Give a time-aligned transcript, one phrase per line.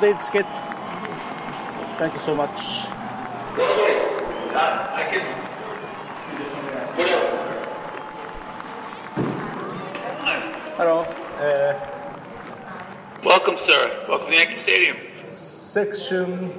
[0.00, 0.46] today's skit.
[1.98, 2.86] Thank you so much.
[10.76, 11.02] Hello.
[11.38, 11.74] Uh,
[13.24, 14.04] Welcome, sir.
[14.08, 14.96] Welcome to Yankee Stadium.
[15.30, 16.50] section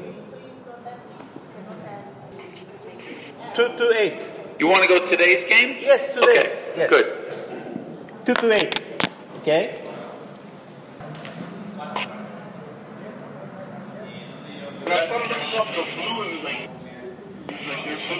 [3.56, 4.28] 228.
[4.60, 5.78] You want to go to today's game?
[5.82, 6.22] Yes, today.
[6.22, 6.90] Okay, Yes.
[6.90, 7.06] good.
[8.26, 8.80] 228.
[9.42, 9.89] Okay.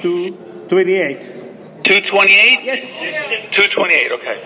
[0.02, 0.38] Two
[0.68, 1.22] twenty-eight.
[1.84, 2.64] 228?
[2.64, 3.00] Yes.
[3.52, 4.38] 228, okay.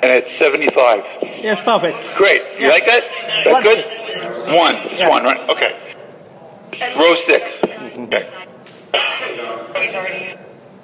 [0.02, 1.04] and it's 75.
[1.42, 1.98] Yes, perfect.
[2.16, 2.42] Great.
[2.60, 2.74] You Yes.
[2.74, 3.04] like that?
[3.46, 3.86] That One good?
[4.56, 4.76] One.
[4.90, 5.10] Just Yes.
[5.10, 5.50] one, right?
[5.50, 5.76] Okay.
[6.98, 7.54] Row six.
[7.64, 8.28] Okay.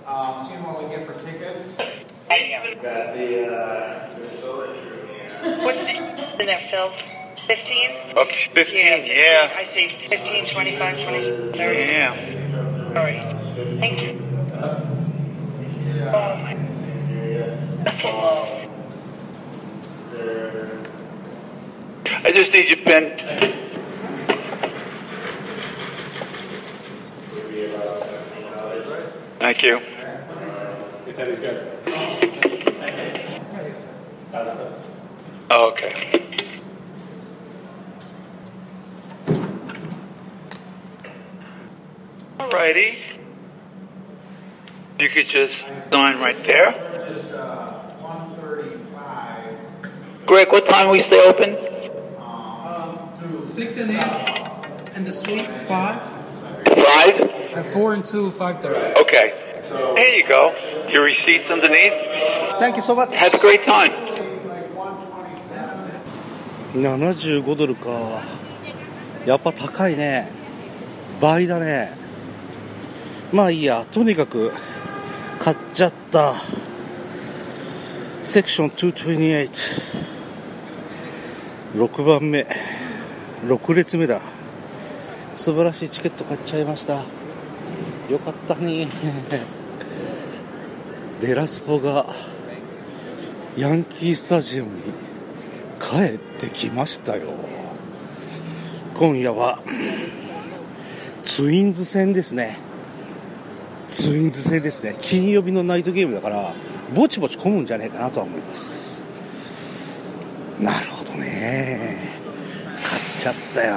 [0.07, 1.75] Um, seeing what we get for tickets.
[1.77, 4.07] Got the, uh,
[5.63, 5.81] What's
[6.39, 6.91] in there, Phil?
[7.47, 7.89] 15?
[8.17, 9.51] Up to 15, yeah.
[9.57, 11.79] I see 15, 25, 20, 30.
[11.79, 12.15] Yeah.
[12.87, 13.35] All right.
[13.79, 14.21] Thank you.
[16.13, 16.55] Oh, my.
[22.35, 23.17] just need your pen.
[29.39, 29.79] Thank you.
[35.49, 36.25] Oh, okay.
[42.37, 42.97] Alrighty.
[44.99, 45.57] You could just
[45.89, 46.75] sign right there.
[47.33, 47.71] Uh.
[50.25, 51.64] Greg, what time we stay open?
[53.55, 54.03] Six and eight,
[54.95, 56.01] and the suites five,
[56.65, 57.15] Five?
[57.55, 58.99] and four and two, five thirty.
[58.99, 59.27] Okay.
[59.95, 60.53] There you go.
[60.91, 61.93] Your receipts underneath.
[62.59, 63.13] Thank you so much.
[63.13, 63.93] Have a great time.
[66.75, 67.89] 75ドルか
[69.25, 70.29] やっぱ高いね
[71.21, 71.93] 倍だね
[73.31, 74.51] まあいいやとにかく
[75.39, 76.33] 買っちゃった
[78.25, 78.69] セクション
[81.77, 82.45] 2286番目
[83.45, 84.21] 6列目だ。
[85.35, 87.03] 素晴らしいチケット買っちゃいました。
[88.09, 88.87] よかったね。
[91.21, 92.07] デラスポが
[93.55, 94.81] ヤンキースタジアムに
[95.79, 97.33] 帰ってきましたよ。
[98.95, 99.59] 今夜は
[101.23, 102.57] ツインズ戦ですね。
[103.89, 104.95] ツインズ戦ですね。
[105.01, 106.55] 金曜日のナイトゲームだから
[106.95, 109.05] ぼちぼち混むんじゃねえかなとは思います。
[110.59, 112.04] なるほどね。
[113.25, 113.75] ちゃったよ。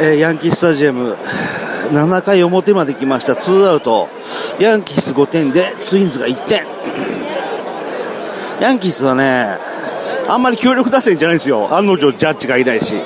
[0.00, 1.16] えヤンキースタジアム
[1.90, 3.34] 7回表まで来ました。
[3.34, 4.08] ツーアウト。
[4.58, 6.66] ヤンキース5点でツインズが1点。
[8.60, 9.56] ヤンキースはね
[10.28, 11.74] あんまり強力打線じゃないんですよ。
[11.74, 12.96] 案の定ジャッジがいないし。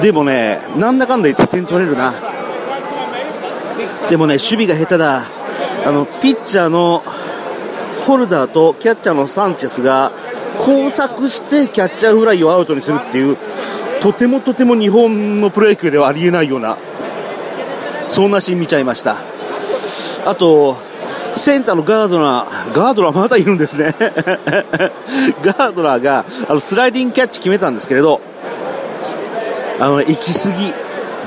[0.00, 2.14] でもねなんだかんだ言って点取れるな。
[4.08, 5.24] でもね守備が下手だ。
[5.84, 7.02] あのピッチャーの
[8.06, 10.12] ホルダーとキャッチャーのサンチェスが
[10.58, 13.36] 交錯してキャッチャーフライをアウトにするっていう
[14.00, 16.78] とてもとても日本のプロ野球ではありえないような
[18.08, 19.16] そんなシーン見ちゃいました。
[20.24, 20.76] あと
[21.34, 23.94] センターのガードナーガードナーまだいるんですね。
[25.42, 28.20] ガードナーがあのスライディングキャッチ決めたんですけれど
[29.78, 30.72] あの行き過ぎ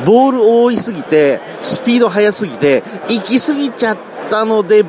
[0.06, 3.97] ボール多いすぎてスピード速すぎて行き過ぎちゃっ
[4.29, 4.84] たので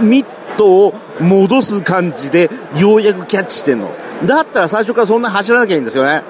[0.00, 3.90] ミットを戻す感じでようやくキャッチしてんの。
[4.24, 6.22] だったら最初からそんな走らなきゃいいんですよね。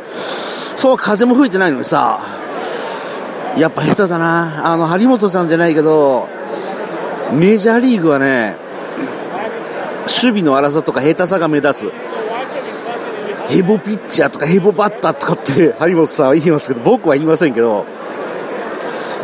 [0.76, 2.20] そう風も吹いてないのにさ。
[3.56, 4.70] やっぱ下手だな。
[4.70, 6.28] あの張本さんじゃないけど
[7.32, 8.56] メジャーリーグはね
[10.02, 11.92] 守備の荒さとか下手さが目立つ。
[13.48, 17.86] ヘボピッチャーとかヘボバッターとかって張本さんは言いますけど僕は言いませんけど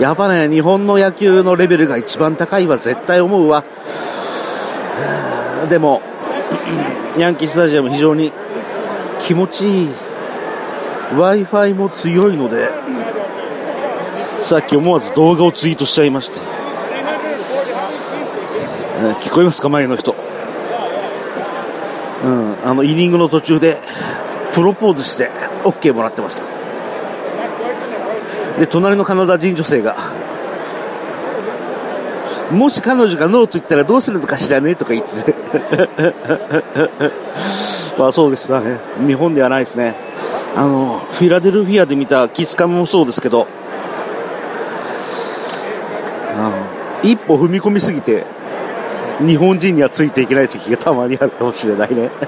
[0.01, 3.65] やっぱね日本の野球のレベルが一番高いは絶対思うわ。
[5.69, 6.03] でも
[7.19, 8.33] ヤンキースタジアム非常に
[9.21, 9.89] 気持ちいい。
[11.13, 12.71] W i f i も強いので
[14.41, 16.41] さっき思わず動画をツイートしちゃいました、
[19.21, 20.15] 聞こえますか前の人。
[22.25, 23.81] うんあのイニングの途中で
[24.53, 25.31] プロポーズして
[25.65, 26.45] OK もらってました。
[28.59, 29.97] で隣のカナダ人女性が
[32.53, 35.35] もし彼女がノーと言ったらどうするのかしらねえとか言って。
[37.99, 38.79] まあそうですね。
[39.07, 39.97] 日本ではないですね。
[40.55, 43.47] あの、フィラデルフィアで見たキスカムもそうですけど、
[47.03, 48.25] 一歩踏み込みすぎて、
[49.21, 52.11] 日本人にはついていけない時がたまにあるかもしれないね。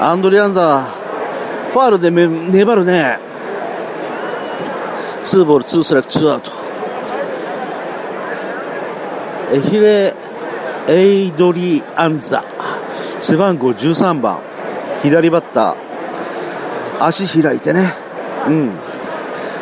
[0.00, 0.82] アンドレ・アンザー、
[1.72, 3.29] ファールで粘るね。
[5.22, 6.52] ツーボール、ツーストライク、ツーアウト。
[9.52, 10.14] エヒレ・
[10.88, 12.44] エイドリアンザ、
[13.18, 14.38] 背番号13番、
[15.02, 17.94] 左バッター、足開いてね。
[18.46, 18.72] うん。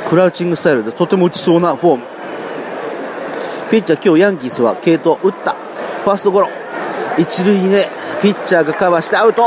[0.09, 2.03] クラウチングスタイルでとても打ちそうなフォーム。
[3.71, 5.55] ピッチャー今日ヤンキースは継投だった。
[6.05, 6.49] ファーストゴロ。
[7.19, 7.89] 一塁で
[8.23, 9.43] ピッチャーがカバーしてアウト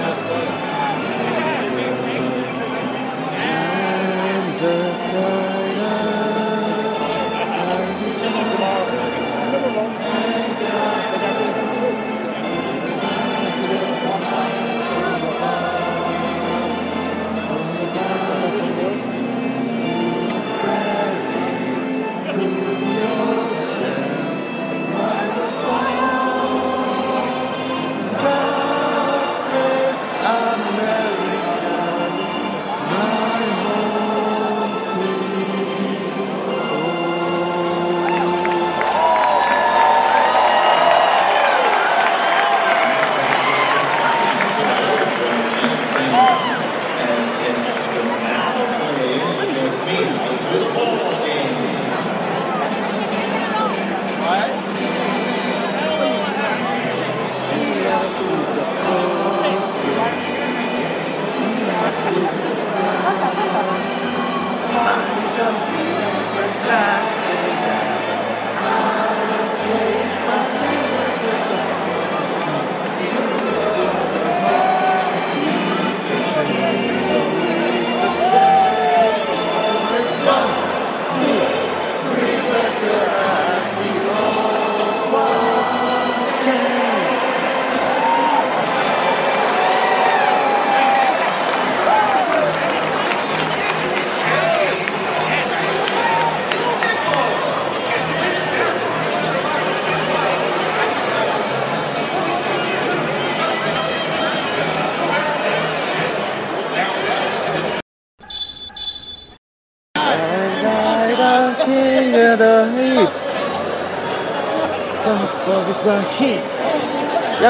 [0.00, 0.73] ヤ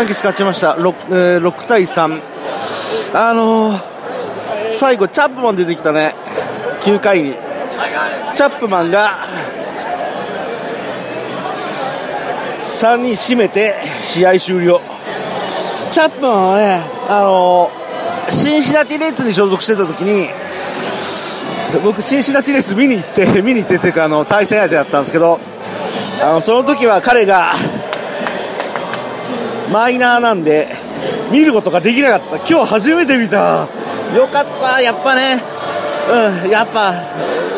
[0.04, 0.74] ンキス勝ちました。
[0.74, 2.20] 6,、えー6対3
[3.14, 3.94] あのー
[4.72, 6.14] 最後チャップマン出てきたね。
[6.82, 7.34] 9回に。
[8.34, 9.10] チャップマンが
[12.70, 14.80] 3人締めて試合終了。
[15.92, 17.84] チャップマンはねあのー
[18.30, 20.28] シンシナティレッツに所属してた時に
[21.84, 25.38] 僕シンシナティレッツ見に行って見に行ってっていうかあの対戦相手だったんですけど
[26.22, 27.52] あのその時は彼が
[29.74, 30.68] マイナーなんで
[31.32, 32.48] 見ることができなかった。
[32.48, 33.66] 今日初めて見た。
[34.14, 35.42] よかったやっぱね。
[36.44, 36.94] うんやっぱ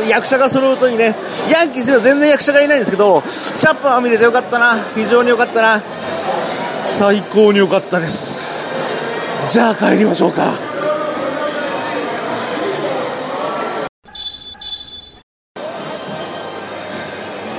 [0.08, 1.14] 役者が揃うといいね。
[1.52, 3.22] ヤンキースには全然役者がいないんですけど
[3.58, 4.78] チャップマン見れてよかったな。
[4.94, 5.82] 非常によかったな。
[6.84, 8.64] 最高によかったです。
[9.46, 10.54] じゃあ帰りましょうか。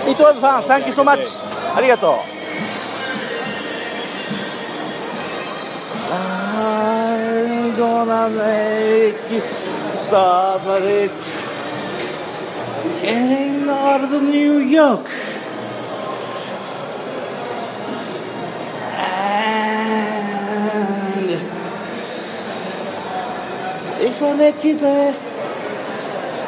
[0.09, 1.43] イトワズファン、サンキューソマッチ。
[1.75, 2.36] ありがとう。
[10.83, 11.11] İt
[13.03, 15.09] in order to New York
[18.99, 21.29] and
[24.01, 25.13] if I make it there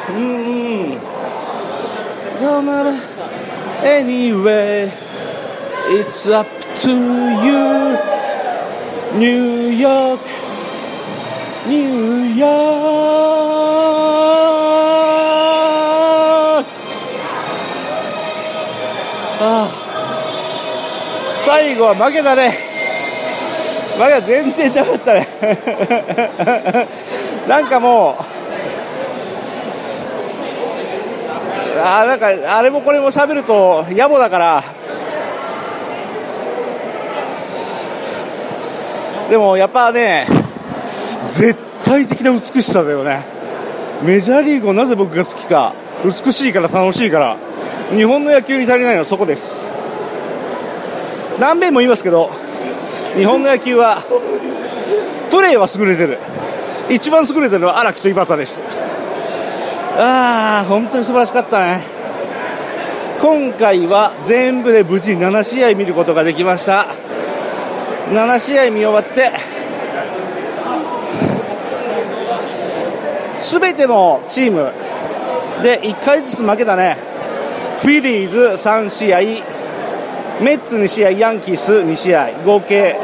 [0.08, 1.00] mm,
[2.40, 2.98] no matter
[3.84, 4.92] anyway.
[5.92, 6.46] İt's up
[6.82, 7.98] to you.
[9.18, 10.20] New York
[11.70, 12.50] New York
[19.42, 19.70] ああ
[21.36, 22.50] 最後は負けたね。
[23.96, 24.20] 負けた。
[24.20, 25.28] 全然なかったね。
[27.46, 28.24] なんかもう
[31.82, 34.64] あーなんかあれもこれも喋ると野暮だから。
[39.30, 40.26] でもやっぱね
[41.28, 41.59] 絶
[41.90, 43.24] 対的な美しさだよね。
[44.04, 45.74] メジャーリーグをなぜ僕が好きか。
[46.04, 47.36] 美しいから楽しいから。
[47.92, 49.68] 日本の野球に足りないのはそこです。
[51.40, 52.30] 何遍も言いますけど
[53.16, 54.02] 日本の野球は
[55.32, 56.18] プレーは優れてる。
[56.88, 58.62] 一番優れてるのは荒木と井端です。
[59.98, 61.82] ああ本当に素晴らしかったね。
[63.20, 66.86] 今回は全部で無事7試合見ることができました。
[68.10, 69.32] 7試合見終わって
[73.40, 74.70] 全てのチーム。
[75.62, 76.96] で1回ずつ負けたね。
[77.80, 79.20] フィリーズ3試合。
[80.42, 81.10] メッツ2試合。
[81.12, 82.30] ヤンキース2試合。
[82.44, 82.96] 合計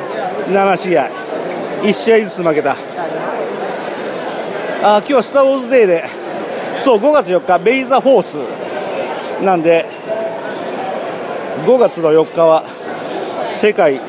[0.48, 1.08] 7試合。
[1.82, 2.76] 1試合ずつ負けた。
[4.82, 6.04] あ今日はスター・ウォーズデーで。
[6.74, 7.58] そう5月4日。
[7.58, 8.38] ベイザーフォース。
[9.42, 9.86] なんで
[11.64, 12.64] 5月の4日は
[13.46, 14.00] 世界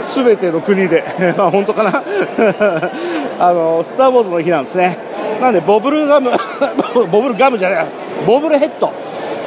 [0.00, 1.04] すべての国で。
[1.36, 2.02] まあ本当かな。
[3.40, 5.05] あのスター・ウォーズの日なんですね。
[5.40, 6.30] なんでボブルガム
[7.10, 7.86] ボブルガムじゃない
[8.26, 8.92] ボブルヘッド。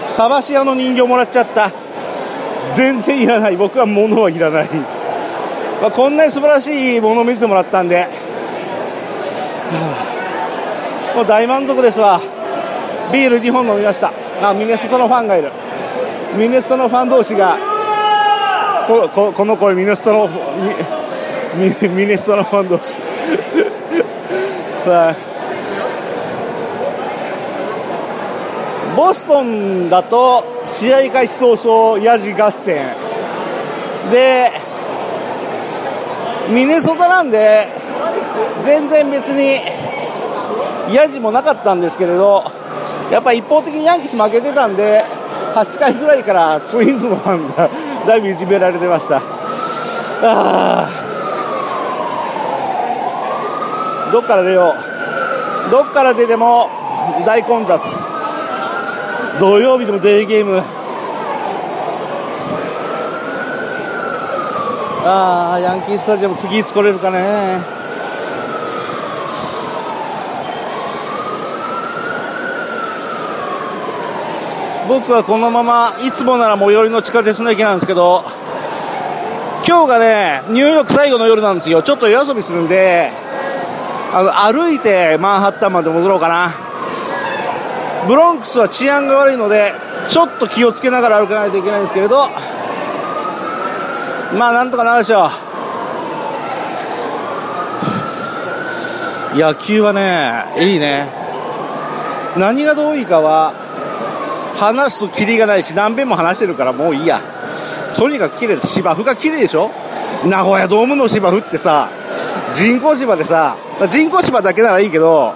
[0.07, 1.71] サバシアの人形もらっちゃった。
[2.71, 3.57] 全然いらない。
[3.57, 4.69] 僕は物はいらない、
[5.81, 8.07] まあ、こんなに素晴らしいものを見せてもらったんで、は
[11.13, 12.21] あもう大満足ですわ。
[13.11, 14.11] ビール2本飲みました。
[14.41, 15.51] あミネソタのファンがいる。
[16.37, 17.57] ミネソタのファン同士が
[18.87, 20.29] こここの声ミネソタの
[21.55, 22.95] ミミネソタのファン同士。
[24.85, 25.28] さあ。
[28.99, 32.93] ボストンだと試合開始早々ヤジ合戦。
[34.11, 34.51] で
[36.49, 37.69] ミネソタなんで
[38.65, 39.61] 全然別に
[40.93, 42.43] ヤジもなかったんですけれど
[43.09, 45.05] やっぱ一方的にヤンキース負けてたんで
[45.55, 47.69] 8回ぐらいからツインズのファンが
[48.05, 49.21] だいぶいじめられてました。
[54.11, 54.75] どっから出よ
[55.69, 55.71] う。
[55.71, 56.67] どっから出ても
[57.25, 58.18] 大混雑。
[59.39, 60.61] 土曜日のデーゲーム。
[65.05, 67.61] ああヤンキースタジアム次いつ来れるかね。
[74.87, 78.25] 僕はこのままいつもなら最寄りの地下鉄の駅なんですけど
[79.67, 81.81] 今日がねニューヨーク最後の夜なんですよ。
[81.81, 83.11] ちょっと夜遊びするんで
[84.13, 86.68] あの歩いてマンハッタンまで戻ろうかな。
[88.07, 89.73] ブロンクスは治安が悪いので
[90.07, 92.27] ちょっと気をつけながら歩かないといけないんですけれど
[94.37, 95.27] まあなんとかなるでしょ
[99.35, 99.37] う。
[99.37, 101.07] 野球はねいいね。
[102.37, 103.53] 何がどういいかは
[104.57, 107.21] 話すきりがないし何遍も話してるからもういいや。
[107.95, 108.67] とにかく綺麗です。
[108.67, 109.71] 芝生が綺麗でしょ？
[110.25, 111.89] 名古屋ドームの芝生ってさ
[112.53, 113.57] 人工芝でさ
[113.89, 115.33] 人工芝だけならいいけど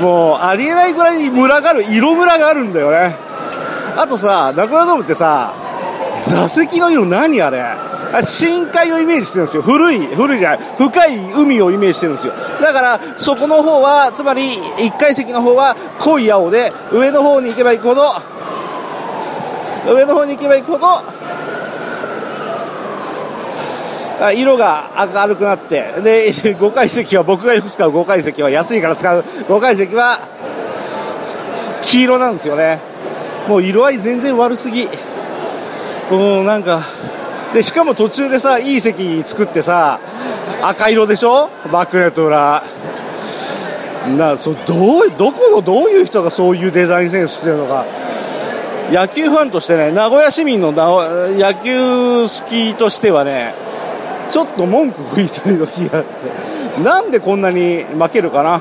[0.00, 3.16] もうありえないぐらいムラがる色ムラがあるんだよね。
[3.96, 5.54] あとさ名古屋ドームってさ
[6.22, 7.64] 座席の色何あれ？
[8.22, 9.62] 深海をイメージしてるんですよ。
[9.62, 10.58] 古い古いじゃない。
[10.76, 12.32] 深い海をイメージしてるんですよ。
[12.60, 18.02] だからそこの方はつまり1階席の方は濃い青で上の方に行けば行くほど
[19.92, 21.02] 上の方に行けば行くほどあ
[24.34, 25.84] 色が明るくなって。
[26.02, 29.24] で 5階席は僕がよく使う5階席は安いから使う。
[29.48, 30.20] 5階席は
[31.82, 32.78] 黄色なんですよね。
[33.48, 34.88] もう色合い全然悪すぎ。
[36.10, 36.82] もうなんか
[37.52, 39.98] でしかも途中でさいい席作ってさ
[40.62, 41.48] 赤色でしょ？
[41.72, 42.62] バックネット裏
[44.16, 47.84] なそどうどこのどういう人がそういうデザインセンスしてるのか。
[48.92, 53.52] 野球ファンとしてね名古屋市民の野球好きとしてはね
[54.30, 56.82] ちょっと文句吹いたりの日があって。
[56.82, 58.60] なんでこんなに負けるかな？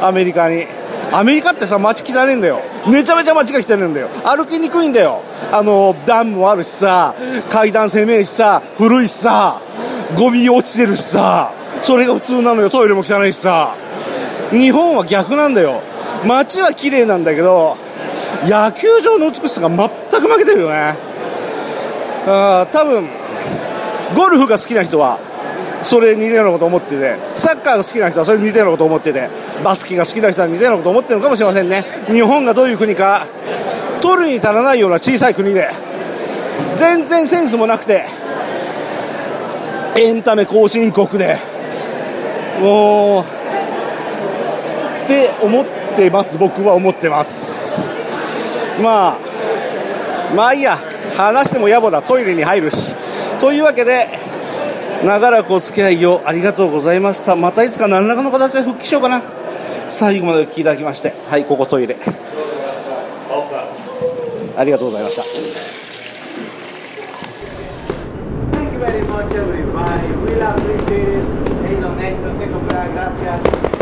[0.00, 0.66] アメリカに。
[1.10, 2.60] アメリカってさ街汚ねえんだよ。
[2.86, 4.08] めちゃめちゃ街が汚ねえんだよ。
[4.24, 5.22] 歩きにくいんだよ。
[5.50, 7.14] あのダムもあるしさ
[7.48, 9.60] 階段狭いしさ古いしさ
[10.16, 12.68] ゴミ落ちてるしさそれが普通なのよ。
[12.68, 13.74] トイレも汚いしさ。
[14.50, 15.82] 日本は逆なんだよ。
[16.26, 17.76] 街は綺麗なんだけど
[18.44, 19.88] 野球場の美しさが全
[20.20, 20.96] く負けてるよね。
[22.26, 23.08] あー多分
[24.16, 25.18] ゴルフが好きな人は
[25.82, 29.28] それ似たようなこと思っててサッカーが好きな人はそれ似たようなこと思ってて
[29.62, 31.84] バスケが好きな人は似たようなこと思ってるのかもしれませんね。
[32.06, 33.26] 日本がどういう国か
[34.00, 35.70] 取るに足らないような小さい国で
[36.76, 38.06] 全然センスもなくて
[39.96, 41.38] エンタメ後進国で
[42.60, 43.24] もう
[45.04, 46.38] って思ってます。
[46.38, 47.80] 僕は思ってます。
[48.82, 49.18] まあ
[50.34, 50.87] まあいいや。
[51.18, 52.94] 話しても野暮だトイレに入るし
[53.40, 54.08] というわけで
[55.04, 59.20] 長らくお付き合いをありがとうございましたまたいつか何らかの形で復帰しようかな
[59.88, 61.96] 最後までお聞きいただきましてはいここトイレ
[64.56, 65.22] ありがとうございました
[68.52, 70.08] Thank you very much, everybody.
[70.24, 71.24] Really appreciate it.
[71.72, 72.88] Es lo next, no se comprar.
[72.92, 73.77] Gracias.